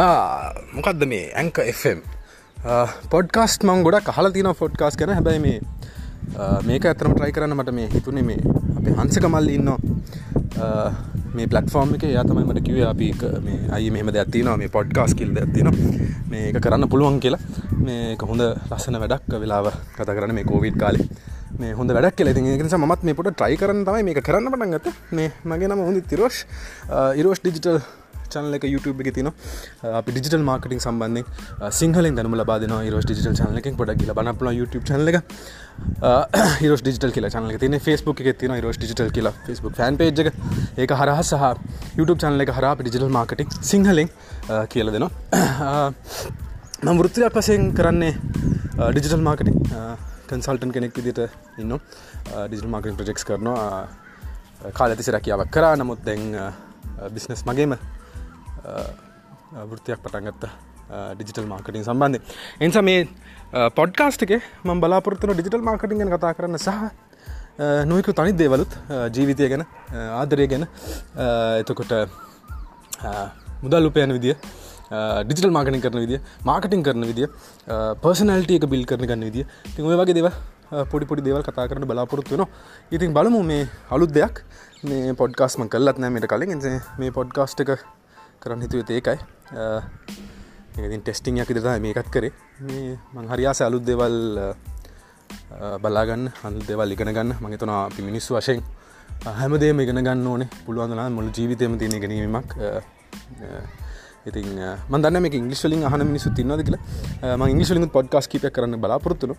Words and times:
මොකක්ද 0.00 1.02
මේ 1.12 1.24
ඇංක 1.40 1.58
FM 1.72 2.00
podcast 3.12 3.64
මං 3.68 3.82
ගොඩක් 3.86 4.08
කහල 4.08 4.28
තින 4.36 4.48
ෆොඩ්කාස් 4.60 4.96
කන 5.00 5.12
හැබැයි 5.16 5.42
මේ 5.46 5.58
මේක 6.68 6.86
ඇතරම 6.90 7.14
ට්‍රයි 7.16 7.34
කරන්න 7.36 7.56
මට 7.56 7.74
මේ 7.78 7.88
හිතුනේ 7.94 8.24
මේ 8.30 8.40
අපේ 8.78 8.94
හන්සක 9.00 9.26
මල්ල 9.28 9.50
ඉන්න 9.56 9.70
මේ 11.36 11.48
පලටෆෝර්ම් 11.52 11.92
එක 11.98 12.06
යතමයි 12.12 12.46
මට 12.46 12.64
කිවේ 12.68 12.86
අපි 12.92 13.10
මේ 13.48 13.60
අයි 13.76 13.90
මෙහම 13.96 14.12
ඇතින 14.14 14.50
මේ 14.62 14.72
පොඩ්කාස් 14.78 15.14
කිල්ද 15.20 15.42
ඇතින 15.42 15.70
මේක 16.32 16.60
කරන්න 16.64 16.88
පුළුවන් 16.94 17.20
කියලා. 17.24 17.42
මේක 17.86 18.24
හොඳ 18.32 18.46
ලස්සන 18.70 19.00
වැඩක් 19.04 19.38
වෙලාව 19.44 19.70
කත 19.98 20.08
කරන 20.16 20.34
මේ 20.38 20.48
කෝවිඩ් 20.50 20.80
කාලේ. 20.82 21.06
මේ 21.60 21.76
හොඳ 21.78 21.92
වැඩක් 21.96 22.16
කියල. 22.18 22.34
ති 22.34 22.40
නිසා 22.40 22.80
මත් 22.82 23.02
මේ 23.08 23.18
පොට 23.20 23.32
ට්‍රයි 23.36 23.60
කරන්න 23.62 23.86
තමයි 23.88 24.04
මේ 24.08 24.26
කරන්න 24.28 24.52
පටන් 24.52 24.76
ගත 24.76 25.16
මේ 25.18 25.30
මගේ 25.44 25.70
නම 25.70 25.86
හොඳ 25.88 26.04
තිරෝෂ් 26.12 26.44
ඉරෝෂ් 27.20 27.42
ඩිජිටල් 27.44 27.80
චනල 28.34 28.56
එක 28.58 28.64
YouTube 28.74 29.00
එක 29.04 29.10
තින 29.18 29.28
අපි 30.00 30.10
ඩිජිටල් 30.14 30.44
මාර්කටින් 30.50 30.80
සම්බන්ධෙන් 30.86 31.72
සිංහලෙන් 31.80 32.18
දනම 32.18 32.36
ලබාදන 32.40 32.74
රෝස් 32.94 33.06
ඩිජිටල් 33.08 33.36
චනලකින් 33.40 33.78
පොඩ 33.80 33.92
කියල 34.02 34.12
බනපල 34.18 34.50
YouTube 34.60 34.84
චනල 34.90 35.12
එක. 35.12 35.18
රෝස් 36.70 36.82
ඩිජිටල් 36.84 37.14
කියලා 37.16 37.32
චනල 37.36 37.58
තින 37.64 37.78
ෆස්බුක් 37.86 38.20
එක 38.24 38.38
තින 38.42 38.54
රෝස් 38.66 38.78
ඩිජිටල් 38.82 39.10
කියලා 39.16 39.34
ෆස්බුක් 39.46 39.74
ෆන් 39.80 39.98
පේජ් 40.02 40.22
එක. 40.24 40.28
ඒක 40.82 40.92
හරහ 41.00 41.18
සහ 41.22 41.44
YouTube 41.98 42.20
චනල 42.24 42.46
එක 42.46 42.52
හරා 42.58 42.74
ඩිජිටල් 42.82 43.12
මාර්කටින් 43.18 43.48
සිංහලෙන් 43.72 44.08
කියල 44.74 44.92
දෙනවා. 44.96 45.10
මම 46.84 46.98
වෘත්තියක් 47.00 47.34
පසයෙන් 47.38 47.72
කරන්නේ 47.78 48.14
ඩිජිටල් 48.92 49.24
මාර්කටින් 49.28 49.56
කන්සල්ටන් 50.30 50.72
කෙනෙක් 50.76 50.92
විදිට 50.98 51.20
ඉන්න 51.62 51.72
ඩිජිටල් 52.46 52.70
මාර්කටින් 52.74 52.98
ප්‍රජෙක්ස් 53.00 53.24
කරනවා. 53.28 53.88
කාල 54.76 54.92
ඇතිසි 54.92 55.12
රැකියාවක් 55.14 55.50
කරා. 55.56 55.74
නමුත් 55.80 56.00
දැන් 56.08 56.24
බිස්නස් 57.14 57.42
මගේම 57.48 57.72
වෘතියක් 59.70 60.00
පටන්ගත්ත 60.04 60.44
ඩිජිටල් 61.16 61.48
මාර්කටින් 61.52 61.84
සම්බන්ධය 61.84 62.20
එනිසා 62.60 62.82
මේ 62.82 63.00
පොඩ්කාස්ට 63.78 64.26
එක 64.26 64.34
ම 64.64 64.80
බලාපොරත්තුන 64.84 65.34
ඩිජිටල් 65.34 65.66
මාර්කටින් 65.68 66.02
ගැන 66.02 66.12
කතා 66.16 66.32
කරන්න 66.38 66.58
සහ 66.58 66.78
නොයකු 67.84 68.16
තනි 68.18 68.32
දේවලුත් 68.42 68.74
ජීවිතය 69.16 69.50
ගැන 69.52 69.64
ආදරය 70.20 70.46
ගැන 70.52 70.66
එතකොට 71.60 71.94
මුදල් 73.62 73.90
උපයන 73.90 74.12
විදිිය 74.16 74.36
ඩිජිටල් 74.90 75.52
මාර්කටින් 75.56 75.82
කරන 75.82 76.00
විදිිය 76.04 76.20
මාර්කටින් 76.44 76.82
කරන 76.82 77.04
විදිිය 77.10 77.28
පර්සනල්ට 78.02 78.50
එක 78.56 78.66
බිල් 78.72 78.84
කරන 78.84 79.06
ගන්න 79.06 79.26
විදිිය. 79.28 79.46
ති 79.74 79.82
ඔය 79.82 79.96
වගේ 80.00 80.16
දෙව 80.18 80.28
පොඩි 80.90 81.06
පොඩි 81.10 81.26
දේවල් 81.26 81.44
කතා 81.46 81.68
කරන 81.70 81.86
බලාපොරොත්තු 81.86 82.34
වෙන 82.34 82.46
ඉතින් 82.90 83.14
බලමු 83.14 83.42
මේ 83.44 83.68
අලුත් 83.90 84.10
දෙයක් 84.10 84.42
මේ 84.84 85.14
පොඩ්කාස්ම 85.14 85.68
කල්ලත් 85.68 85.98
නෑ 85.98 86.10
මට 86.10 86.26
කලින්. 86.26 86.60
මේ 86.98 87.10
පොඩ්කාස්ට 87.10 87.62
එක 87.64 87.86
කරන්න 88.42 88.62
හිතුව 88.64 88.90
ඒකයි. 88.96 89.18
ඉතින් 90.80 91.02
ටෙස්ටිං 91.04 91.38
යකි 91.42 91.54
දතා 91.56 91.78
මේකත් 91.84 92.08
කරේ. 92.14 92.32
මේ 92.66 92.96
මං 93.14 93.26
හරියාස 93.32 93.60
අලුත් 93.66 93.84
දෙවල් 93.88 94.16
බලාගන්න 95.82 96.24
හල් 96.42 96.56
දෙවල් 96.68 96.94
ඉගෙන 96.94 97.12
ගන්න. 97.16 97.34
මගේතුනා 97.42 97.80
අපි 97.88 98.00
මිනිස්සු 98.08 98.36
වශයෙන් 98.38 98.62
හැමදේම 99.40 99.80
ඉගෙන 99.84 100.00
ගන්න 100.06 100.26
ඕනේ. 100.32 100.48
පුළුවන්දලා 100.66 101.08
මුළු 101.16 101.30
ජීවිතයම 101.36 101.76
තියෙන 101.80 102.00
ගැනීමක් 102.04 102.50
ඉතින් 104.28 104.48
මන්දන්න 104.92 105.22
මේ 105.24 105.36
ඉංගලිස්වලින් 105.40 105.84
අහන 105.88 106.02
මිනිසු 106.10 106.32
තින්නද 106.38 106.62
කියලා. 106.66 107.36
ම 107.36 107.42
ඉංගලිස්වලින් 107.52 107.88
පොඩ්කාස් 107.96 108.26
කිප 108.32 108.44
කරන්න 108.56 108.80
බලාපොරත්තුන 108.84 109.34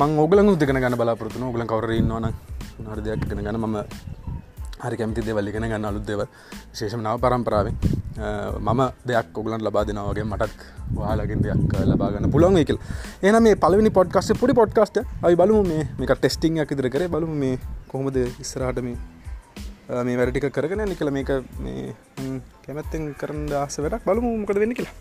මං 0.00 0.10
ඔගලන් 0.24 0.48
උදගෙන 0.54 0.78
ගන්න 0.84 0.98
බලාපොරත්තුන 1.02 1.48
ඔගලන් 1.50 1.66
කවරන්නවන 1.72 2.26
හරි 2.92 3.02
දෙයක් 3.08 3.26
ගෙන 3.30 3.42
ගන්න. 3.46 3.58
ම 3.66 3.74
හරි 4.84 4.96
කැමති 5.00 5.26
දෙවල් 5.28 5.48
ඉගෙන 5.50 5.66
ගන්න 5.70 5.88
අලුත් 5.90 6.04
දෙව 6.10 6.20
ශේෂම 6.78 7.00
නව 7.04 7.16
පරම්පරාවෙන්. 7.24 7.76
මම 8.68 8.80
දෙයක් 9.08 9.38
ඔගලන් 9.40 9.62
ලබා 9.66 9.84
දෙනවගේ 9.88 10.26
මටත් 10.30 10.58
වාලගෙන් 10.98 11.40
දෙයක් 11.46 11.72
ලබාගන්න 11.92 12.30
පුළොන් 12.34 12.58
එකල් 12.62 12.78
එන 13.28 13.38
මේ 13.46 13.56
පලවනි 13.64 13.90
පොඩ්කස්ට 13.98 14.38
පුඩි 14.42 14.54
පොඩ්කස්ට 14.60 15.00
අයි 15.26 15.40
බලමු 15.40 15.62
මේ 15.70 15.88
මේක 16.00 16.12
ටෙස්ටිං 16.18 16.60
ඉදිර 16.62 16.88
කර. 16.94 17.08
බලමු 17.14 17.34
මේ 17.44 17.58
කොහොමද 17.90 18.16
ඉස්සරහට 18.44 18.78
මේ 18.86 18.96
මේ 20.06 20.16
වැඩටික 20.20 20.46
කරගෙන 20.58 20.84
නිකළ 20.92 21.10
මේක 21.16 21.32
මේ 21.64 21.94
කැමැත්තෙන් 22.66 23.10
කරන්න 23.20 23.50
ආස 23.64 23.76
වැඩක්. 23.84 24.06
බලමු 24.08 24.30
මොකද 24.44 24.60
වෙන්න 24.62 24.76
කියලා. 24.78 24.94